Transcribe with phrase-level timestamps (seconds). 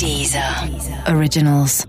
[0.00, 0.42] Deezer
[1.14, 1.84] Originals.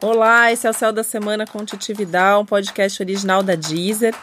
[0.00, 4.14] Olá, esse é o Céu da Semana com Titi Vidal, um podcast original da Deezer.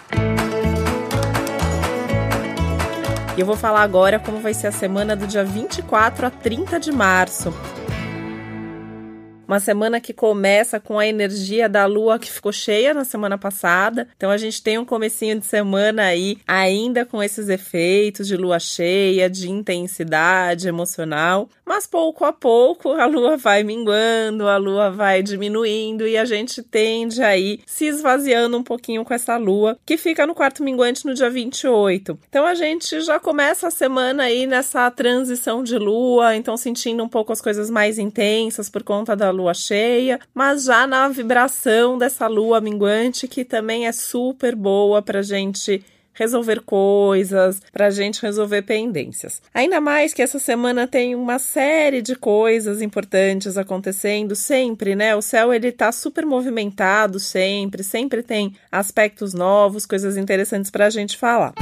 [3.37, 6.79] E eu vou falar agora como vai ser a semana do dia 24 a 30
[6.79, 7.53] de março.
[9.47, 14.07] Uma semana que começa com a energia da lua que ficou cheia na semana passada.
[14.17, 18.59] Então a gente tem um comecinho de semana aí ainda com esses efeitos de lua
[18.59, 25.21] cheia, de intensidade emocional, mas pouco a pouco a lua vai minguando, a lua vai
[25.21, 30.25] diminuindo e a gente tende aí se esvaziando um pouquinho com essa lua que fica
[30.25, 32.17] no quarto minguante no dia 28.
[32.27, 37.09] Então a gente já começa a semana aí nessa transição de lua, então sentindo um
[37.09, 42.27] pouco as coisas mais intensas por conta da lua cheia, mas já na vibração dessa
[42.27, 45.83] lua minguante que também é super boa para gente
[46.15, 49.41] resolver coisas, para a gente resolver pendências.
[49.53, 55.15] Ainda mais que essa semana tem uma série de coisas importantes acontecendo sempre, né?
[55.15, 60.89] O céu ele tá super movimentado sempre, sempre tem aspectos novos, coisas interessantes para a
[60.89, 61.53] gente falar.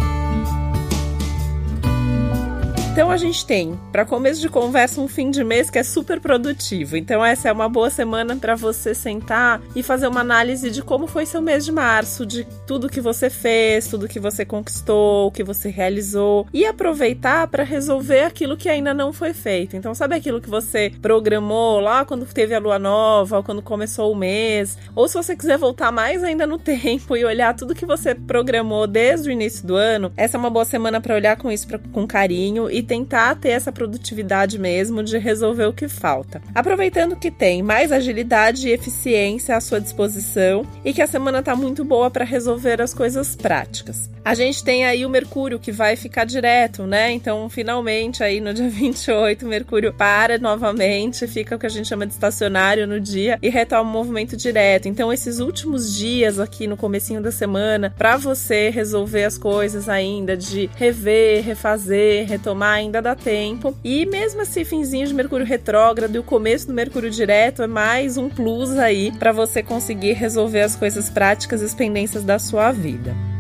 [2.94, 6.20] Então a gente tem, para começo de conversa, um fim de mês que é super
[6.20, 6.96] produtivo.
[6.96, 11.08] Então essa é uma boa semana para você sentar e fazer uma análise de como
[11.08, 15.32] foi seu mês de março, de tudo que você fez, tudo que você conquistou, o
[15.32, 19.76] que você realizou e aproveitar para resolver aquilo que ainda não foi feito.
[19.76, 24.12] Então sabe aquilo que você programou lá quando teve a lua nova, ou quando começou
[24.12, 27.88] o mês, ou se você quiser voltar mais ainda no tempo e olhar tudo que
[27.88, 31.52] você programou desde o início do ano, essa é uma boa semana para olhar com
[31.52, 36.42] isso pra, com carinho e tentar ter essa produtividade mesmo de resolver o que falta.
[36.54, 41.56] Aproveitando que tem mais agilidade e eficiência à sua disposição e que a semana tá
[41.56, 44.10] muito boa para resolver as coisas práticas.
[44.26, 47.12] A gente tem aí o Mercúrio que vai ficar direto, né?
[47.12, 51.90] Então, finalmente aí no dia 28, o Mercúrio para novamente, fica o que a gente
[51.90, 54.88] chama de estacionário no dia e retoma o movimento direto.
[54.88, 60.38] Então, esses últimos dias aqui no comecinho da semana, para você resolver as coisas ainda
[60.38, 63.76] de rever, refazer, retomar ainda dá tempo.
[63.84, 68.18] E mesmo esse finzinho de Mercúrio retrógrado e o começo do Mercúrio direto é mais
[68.18, 72.72] um plus aí para você conseguir resolver as coisas práticas e as pendências da sua
[72.72, 73.33] vida.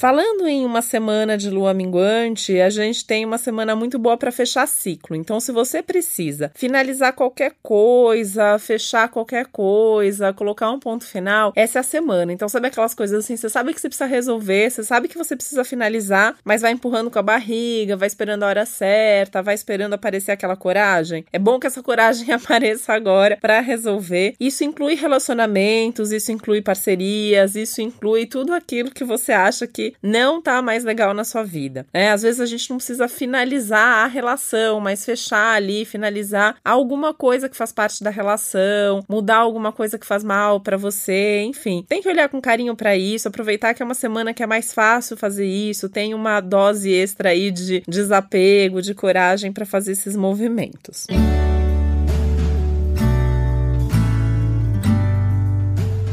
[0.00, 4.32] Falando em uma semana de lua minguante, a gente tem uma semana muito boa para
[4.32, 5.14] fechar ciclo.
[5.14, 11.78] Então, se você precisa finalizar qualquer coisa, fechar qualquer coisa, colocar um ponto final, essa
[11.78, 12.32] é a semana.
[12.32, 15.36] Então, sabe aquelas coisas assim, você sabe que você precisa resolver, você sabe que você
[15.36, 19.92] precisa finalizar, mas vai empurrando com a barriga, vai esperando a hora certa, vai esperando
[19.92, 21.26] aparecer aquela coragem.
[21.30, 24.34] É bom que essa coragem apareça agora para resolver.
[24.40, 30.40] Isso inclui relacionamentos, isso inclui parcerias, isso inclui tudo aquilo que você acha que não
[30.40, 31.86] tá mais legal na sua vida.
[31.92, 32.10] Né?
[32.10, 37.48] Às vezes a gente não precisa finalizar a relação, mas fechar ali, finalizar alguma coisa
[37.48, 41.84] que faz parte da relação, mudar alguma coisa que faz mal para você, enfim.
[41.88, 44.72] Tem que olhar com carinho para isso, aproveitar que é uma semana que é mais
[44.72, 50.16] fácil fazer isso, tem uma dose extra aí de desapego, de coragem para fazer esses
[50.16, 51.06] movimentos.
[51.10, 51.59] Música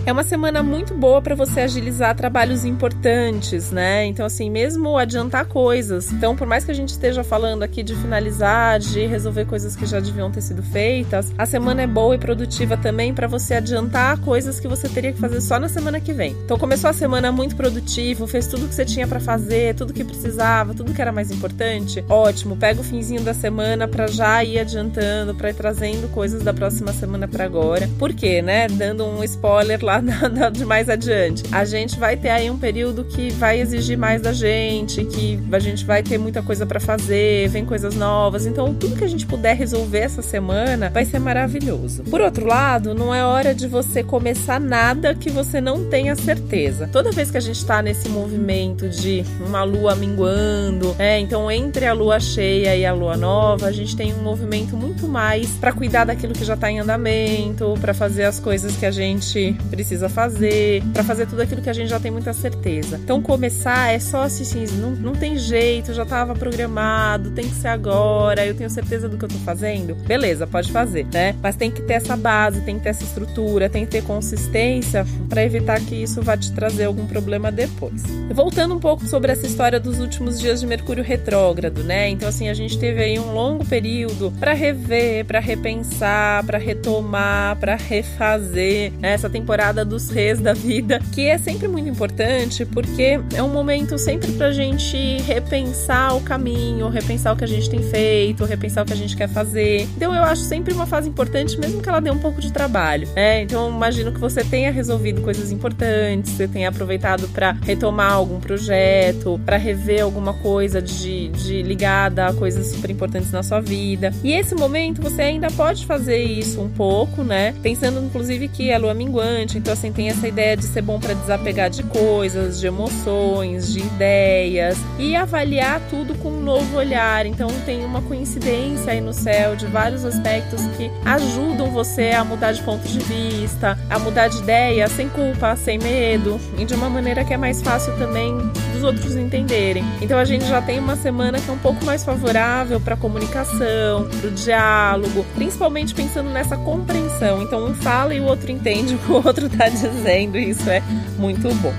[0.07, 4.05] É uma semana muito boa para você agilizar trabalhos importantes, né?
[4.05, 6.13] Então, assim, mesmo adiantar coisas.
[6.13, 9.85] Então, por mais que a gente esteja falando aqui de finalizar, de resolver coisas que
[9.85, 14.17] já deviam ter sido feitas, a semana é boa e produtiva também para você adiantar
[14.21, 16.37] coisas que você teria que fazer só na semana que vem.
[16.45, 20.05] Então, começou a semana muito produtivo, fez tudo que você tinha para fazer, tudo que
[20.05, 22.01] precisava, tudo que era mais importante.
[22.07, 26.53] Ótimo, pega o finzinho da semana para já ir adiantando, para ir trazendo coisas da
[26.53, 27.89] próxima semana para agora.
[27.99, 28.69] Por quê, né?
[28.69, 29.96] Dando um spoiler lá
[30.51, 31.43] de mais adiante.
[31.51, 35.59] A gente vai ter aí um período que vai exigir mais da gente, que a
[35.59, 38.45] gente vai ter muita coisa para fazer, vem coisas novas.
[38.45, 42.03] Então, tudo que a gente puder resolver essa semana vai ser maravilhoso.
[42.03, 46.89] Por outro lado, não é hora de você começar nada que você não tenha certeza.
[46.91, 51.85] Toda vez que a gente tá nesse movimento de uma lua minguando, é, então entre
[51.85, 55.71] a lua cheia e a lua nova, a gente tem um movimento muito mais para
[55.71, 59.86] cuidar daquilo que já tá em andamento, para fazer as coisas que a gente precisa
[59.87, 62.99] precisa fazer, para fazer tudo aquilo que a gente já tem muita certeza.
[63.01, 67.69] Então, começar é só assim, não, não tem jeito, já estava programado, tem que ser
[67.69, 69.95] agora, eu tenho certeza do que eu tô fazendo.
[69.95, 71.33] Beleza, pode fazer, né?
[71.41, 75.05] Mas tem que ter essa base, tem que ter essa estrutura, tem que ter consistência
[75.29, 78.03] para evitar que isso vá te trazer algum problema depois.
[78.33, 82.09] Voltando um pouco sobre essa história dos últimos dias de Mercúrio retrógrado, né?
[82.09, 87.55] Então, assim, a gente teve aí um longo período para rever, para repensar, para retomar,
[87.55, 88.91] para refazer.
[88.99, 89.13] Né?
[89.13, 93.97] Essa temporada dos reis da vida, que é sempre muito importante porque é um momento
[93.97, 98.85] sempre pra gente repensar o caminho, repensar o que a gente tem feito, repensar o
[98.85, 99.87] que a gente quer fazer.
[99.95, 103.07] Então eu acho sempre uma fase importante, mesmo que ela dê um pouco de trabalho,
[103.15, 103.41] né?
[103.41, 109.39] Então imagino que você tenha resolvido coisas importantes, você tenha aproveitado para retomar algum projeto,
[109.45, 114.11] para rever alguma coisa de, de ligada a coisas super importantes na sua vida.
[114.23, 117.53] E esse momento você ainda pode fazer isso um pouco, né?
[117.61, 121.13] Pensando inclusive que é lua minguante, então assim tem essa ideia de ser bom para
[121.13, 127.25] desapegar de coisas, de emoções, de ideias e avaliar tudo com um novo olhar.
[127.25, 132.53] Então tem uma coincidência aí no céu de vários aspectos que ajudam você a mudar
[132.53, 136.89] de ponto de vista, a mudar de ideia sem culpa, sem medo e de uma
[136.89, 138.31] maneira que é mais fácil também
[138.77, 139.83] dos outros entenderem.
[140.01, 144.07] Então a gente já tem uma semana que é um pouco mais favorável para comunicação,
[144.07, 147.41] para o diálogo, principalmente pensando nessa compreensão.
[147.41, 150.69] Então um fala e o outro entende o que o outro está dizendo, e isso
[150.69, 150.81] é
[151.17, 151.73] muito bom.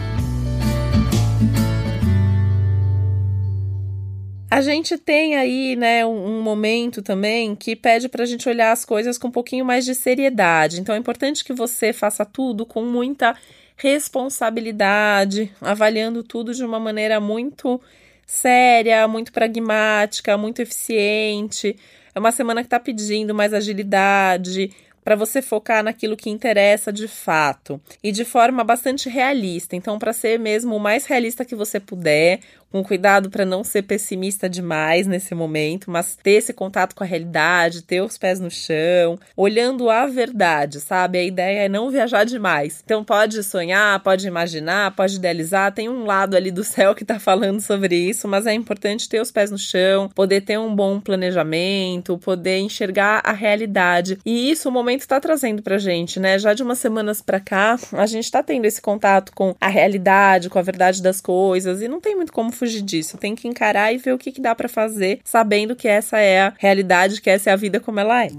[4.50, 8.84] A gente tem aí, né, um, momento também que pede para a gente olhar as
[8.84, 10.80] coisas com um pouquinho mais de seriedade.
[10.80, 13.36] Então é importante que você faça tudo com muita
[13.78, 17.80] responsabilidade, avaliando tudo de uma maneira muito
[18.26, 21.76] séria, muito pragmática, muito eficiente.
[22.14, 24.70] É uma semana que está pedindo mais agilidade,
[25.08, 29.74] para você focar naquilo que interessa de fato e de forma bastante realista.
[29.74, 32.40] Então, para ser mesmo o mais realista que você puder,
[32.70, 37.06] com cuidado para não ser pessimista demais nesse momento, mas ter esse contato com a
[37.06, 41.18] realidade, ter os pés no chão, olhando a verdade, sabe?
[41.18, 42.82] A ideia é não viajar demais.
[42.84, 47.18] Então pode sonhar, pode imaginar, pode idealizar, tem um lado ali do céu que tá
[47.18, 51.00] falando sobre isso, mas é importante ter os pés no chão, poder ter um bom
[51.00, 54.18] planejamento, poder enxergar a realidade.
[54.24, 56.38] E isso o momento está trazendo pra gente, né?
[56.38, 60.50] Já de umas semanas para cá, a gente tá tendo esse contato com a realidade,
[60.50, 63.16] com a verdade das coisas, e não tem muito como fugir disso.
[63.16, 66.40] Tem que encarar e ver o que, que dá para fazer, sabendo que essa é
[66.42, 68.30] a realidade, que essa é a vida como ela é.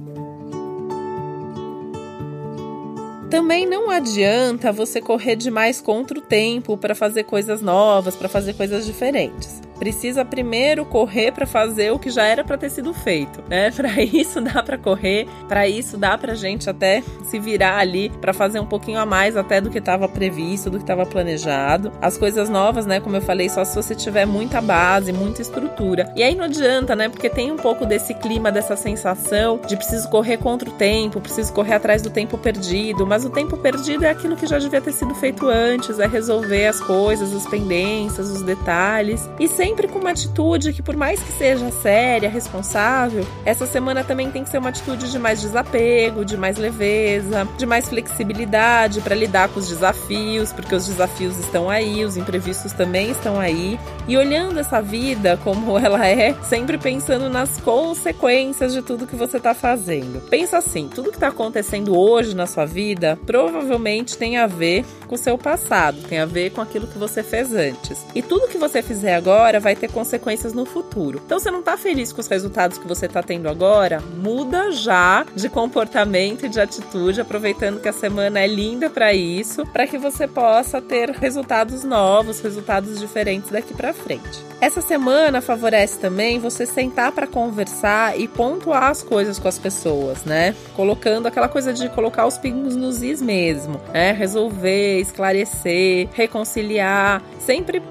[3.30, 8.54] Também não adianta você correr demais contra o tempo para fazer coisas novas, para fazer
[8.54, 13.42] coisas diferentes precisa primeiro correr para fazer o que já era para ter sido feito,
[13.48, 13.72] né?
[13.80, 18.34] Para isso dá para correr, para isso dá pra gente até se virar ali para
[18.34, 21.92] fazer um pouquinho a mais até do que estava previsto, do que estava planejado.
[22.02, 26.12] As coisas novas, né, como eu falei, só se você tiver muita base, muita estrutura.
[26.16, 27.08] E aí não adianta, né?
[27.08, 31.54] Porque tem um pouco desse clima, dessa sensação de preciso correr contra o tempo, preciso
[31.54, 34.92] correr atrás do tempo perdido, mas o tempo perdido é aquilo que já devia ter
[34.92, 40.00] sido feito antes, é resolver as coisas, as pendências, os detalhes e sem sempre com
[40.00, 44.58] uma atitude que, por mais que seja séria, responsável, essa semana também tem que ser
[44.58, 49.70] uma atitude de mais desapego, de mais leveza, de mais flexibilidade para lidar com os
[49.70, 53.80] desafios, porque os desafios estão aí, os imprevistos também estão aí.
[54.08, 59.38] E olhando essa vida como ela é, sempre pensando nas consequências de tudo que você
[59.38, 60.20] está fazendo.
[60.30, 65.14] Pensa assim: tudo que está acontecendo hoje na sua vida provavelmente tem a ver com
[65.14, 68.04] o seu passado, tem a ver com aquilo que você fez antes.
[68.16, 69.20] E tudo que você fizer
[69.60, 71.22] agora vai ter consequências no futuro.
[71.24, 74.02] Então, você não tá feliz com os resultados que você tá tendo agora?
[74.18, 79.66] Muda já de comportamento e de atitude, aproveitando que a semana é linda para isso,
[79.68, 84.50] para que você possa ter resultados novos, resultados diferentes daqui para frente.
[84.62, 90.24] Essa semana favorece também você sentar para conversar e pontuar as coisas com as pessoas,
[90.26, 90.56] né?
[90.76, 94.12] Colocando aquela coisa de colocar os pingos nos is mesmo, né?
[94.12, 97.82] Resolver, esclarecer, reconciliar, sempre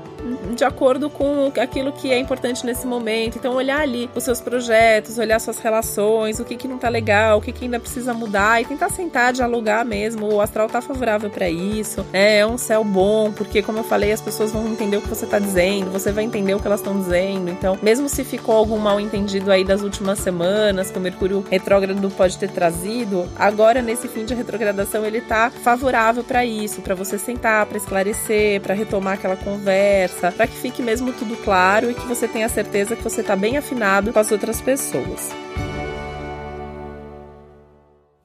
[0.54, 3.38] de acordo com aquilo que é importante nesse momento.
[3.38, 7.38] Então, olhar ali os seus projetos, olhar suas relações, o que, que não tá legal,
[7.38, 10.32] o que, que ainda precisa mudar e tentar sentar, dialogar mesmo.
[10.32, 12.04] O astral tá favorável para isso.
[12.12, 12.38] Né?
[12.38, 15.26] É um céu bom, porque, como eu falei, as pessoas vão entender o que você
[15.26, 17.50] tá dizendo, você vai entender o que elas estão dizendo.
[17.50, 22.10] Então, mesmo se ficou algum mal entendido aí das últimas semanas, que o Mercúrio retrógrado
[22.10, 27.18] pode ter trazido, agora nesse fim de retrogradação ele tá favorável para isso, para você
[27.18, 32.06] sentar, para esclarecer, para retomar aquela conversa, para que fique mesmo tudo claro e que
[32.06, 35.30] você tenha certeza que você está bem afinado com as outras pessoas.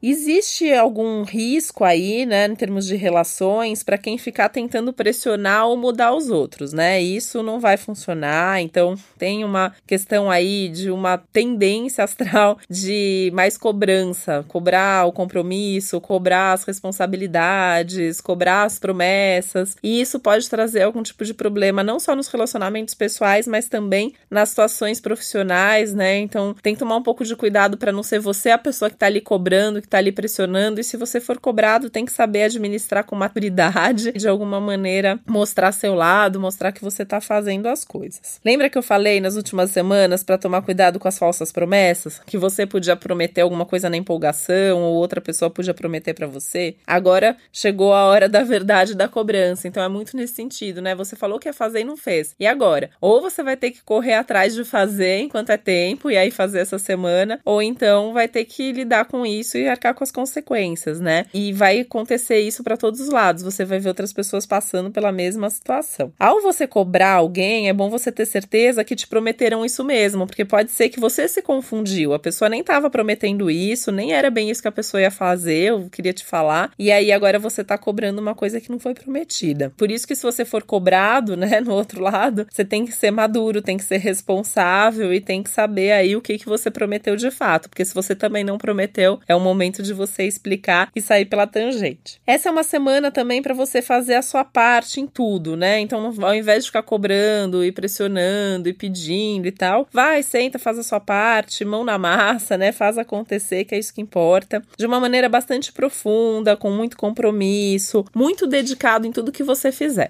[0.06, 5.78] Existe algum risco aí, né, em termos de relações, para quem ficar tentando pressionar ou
[5.78, 7.02] mudar os outros, né?
[7.02, 8.62] Isso não vai funcionar.
[8.62, 16.02] Então, tem uma questão aí de uma tendência astral de mais cobrança, cobrar o compromisso,
[16.02, 19.78] cobrar as responsabilidades, cobrar as promessas.
[19.82, 24.14] E isso pode trazer algum tipo de problema, não só nos relacionamentos pessoais, mas também
[24.30, 26.18] nas situações profissionais, né?
[26.18, 28.98] Então, tem que tomar um pouco de cuidado para não ser você a pessoa que
[28.98, 32.44] está ali cobrando, que tá ali pressionando, e se você for cobrado, tem que saber
[32.44, 37.86] administrar com maturidade, de alguma maneira mostrar seu lado, mostrar que você tá fazendo as
[37.86, 38.42] coisas.
[38.44, 42.20] Lembra que eu falei nas últimas semanas para tomar cuidado com as falsas promessas?
[42.26, 46.76] Que você podia prometer alguma coisa na empolgação ou outra pessoa podia prometer para você?
[46.88, 49.68] Agora chegou a hora da verdade da cobrança.
[49.68, 50.96] Então é muito nesse sentido, né?
[50.96, 52.36] Você falou que ia fazer e não fez.
[52.40, 52.90] E agora?
[53.00, 56.60] Ou você vai ter que correr atrás de fazer enquanto é tempo e aí fazer
[56.60, 61.00] essa semana, ou então vai ter que lidar com isso e arcar com as consequências,
[61.00, 61.26] né?
[61.34, 63.44] E vai acontecer isso para todos os lados.
[63.44, 66.14] Você vai ver outras pessoas passando pela mesma situação.
[66.18, 70.46] Ao você cobrar alguém, é bom você ter certeza que te prometeram isso mesmo, porque
[70.46, 72.14] pode ser que você se confundiu.
[72.14, 75.70] A pessoa nem estava prometendo isso, nem era bem isso que a pessoa ia fazer,
[75.70, 76.72] eu queria te falar.
[76.80, 79.72] E aí agora você tá cobrando uma coisa que não foi prometida.
[79.76, 83.12] Por isso que se você for cobrado, né, no outro lado, você tem que ser
[83.12, 87.16] maduro, tem que ser responsável e tem que saber aí o que que você prometeu
[87.16, 91.02] de fato, porque se você também não prometeu, é o momento de você explicar e
[91.02, 92.22] sair pela tangente.
[92.28, 95.80] Essa é uma semana também para você fazer a sua parte em tudo, né?
[95.80, 100.78] Então, ao invés de ficar cobrando e pressionando e pedindo e tal, vai, senta, faz
[100.78, 102.72] a sua parte, mão na massa, né?
[102.72, 104.62] Faz acontecer, que é isso que importa.
[104.78, 110.08] De uma maneira bastante profunda, com muito compromisso, muito dedicado em tudo que você fizer.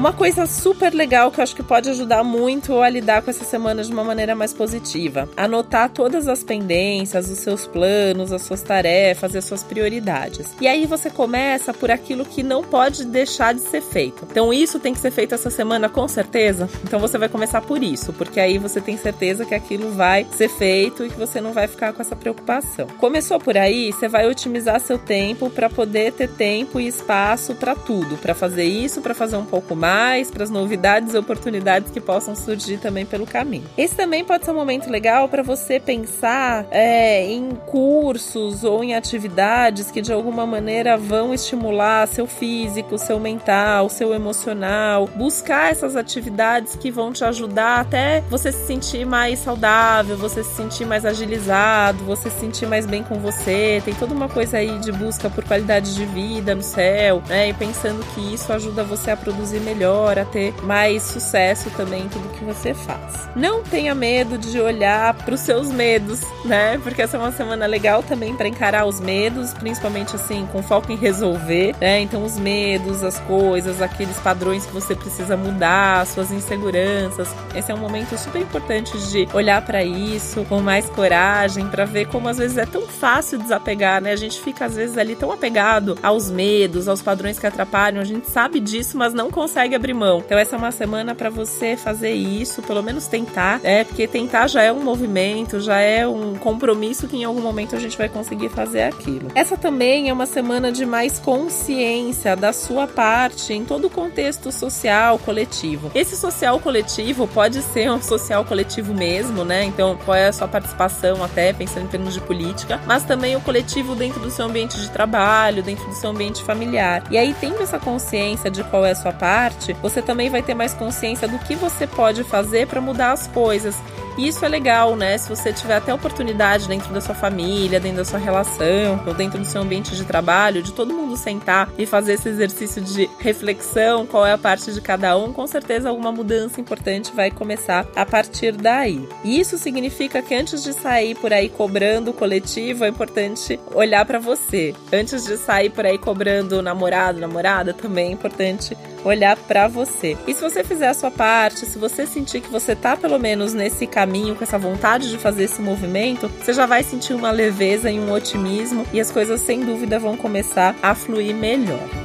[0.00, 3.44] Uma coisa super legal que eu acho que pode ajudar muito a lidar com essa
[3.44, 5.28] semana de uma maneira mais positiva.
[5.36, 10.46] Anotar todas as pendências, os seus planos, as suas tarefas e as suas prioridades.
[10.58, 14.26] E aí você começa por aquilo que não pode deixar de ser feito.
[14.30, 16.66] Então isso tem que ser feito essa semana com certeza.
[16.82, 20.48] Então você vai começar por isso, porque aí você tem certeza que aquilo vai ser
[20.48, 22.86] feito e que você não vai ficar com essa preocupação.
[22.98, 27.74] Começou por aí, você vai otimizar seu tempo para poder ter tempo e espaço para
[27.74, 31.90] tudo, para fazer isso, para fazer um pouco mais mais, para as novidades e oportunidades
[31.90, 33.64] que possam surgir também pelo caminho.
[33.76, 38.94] Esse também pode ser um momento legal para você pensar é, em cursos ou em
[38.94, 45.08] atividades que de alguma maneira vão estimular seu físico, seu mental, seu emocional.
[45.16, 50.54] Buscar essas atividades que vão te ajudar até você se sentir mais saudável, você se
[50.54, 53.82] sentir mais agilizado, você se sentir mais bem com você.
[53.84, 57.48] Tem toda uma coisa aí de busca por qualidade de vida no céu, né?
[57.48, 62.02] E pensando que isso ajuda você a produzir melhor melhor, a ter mais sucesso também
[62.02, 63.28] em tudo que você faz.
[63.34, 66.78] Não tenha medo de olhar para os seus medos, né?
[66.82, 70.92] Porque essa é uma semana legal também para encarar os medos, principalmente assim, com foco
[70.92, 72.00] em resolver, né?
[72.00, 77.28] Então, os medos, as coisas, aqueles padrões que você precisa mudar, suas inseguranças.
[77.54, 82.06] Esse é um momento super importante de olhar para isso com mais coragem, para ver
[82.08, 84.12] como às vezes é tão fácil desapegar, né?
[84.12, 88.04] A gente fica às vezes ali tão apegado aos medos, aos padrões que atrapalham, a
[88.04, 90.18] gente sabe disso, mas não consegue consegue abrir mão.
[90.18, 94.48] Então essa é uma semana para você fazer isso, pelo menos tentar, é porque tentar
[94.48, 98.08] já é um movimento, já é um compromisso que em algum momento a gente vai
[98.08, 99.30] conseguir fazer aquilo.
[99.34, 104.50] Essa também é uma semana de mais consciência da sua parte em todo o contexto
[104.50, 105.90] social coletivo.
[105.94, 109.64] Esse social coletivo pode ser um social coletivo mesmo, né?
[109.64, 113.40] Então, qual é a sua participação até pensando em termos de política, mas também o
[113.40, 117.02] coletivo dentro do seu ambiente de trabalho, dentro do seu ambiente familiar.
[117.10, 120.54] E aí tendo essa consciência de qual é a sua parte, você também vai ter
[120.54, 123.76] mais consciência do que você pode fazer para mudar as coisas.
[124.18, 125.16] E isso é legal, né?
[125.16, 129.38] Se você tiver até oportunidade dentro da sua família, dentro da sua relação, ou dentro
[129.38, 134.06] do seu ambiente de trabalho, de todo mundo sentar e fazer esse exercício de reflexão,
[134.06, 138.04] qual é a parte de cada um, com certeza alguma mudança importante vai começar a
[138.04, 139.08] partir daí.
[139.24, 144.04] E isso significa que antes de sair por aí cobrando o coletivo, é importante olhar
[144.04, 144.74] para você.
[144.92, 150.16] Antes de sair por aí cobrando namorado, namorada, também é importante olhar para você.
[150.26, 153.54] E se você fizer a sua parte, se você sentir que você tá pelo menos
[153.54, 157.90] nesse caminho com essa vontade de fazer esse movimento, você já vai sentir uma leveza
[157.90, 161.99] e um otimismo e as coisas sem dúvida vão começar a fluir melhor.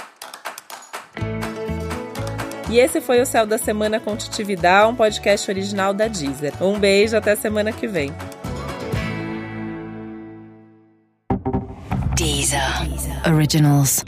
[2.73, 6.53] E esse foi o Céu da Semana com Titividade, um podcast original da Deezer.
[6.59, 8.11] Um beijo, até semana que vem.
[12.15, 12.59] Deezer.
[12.83, 13.31] Deezer.
[13.31, 14.03] Originals.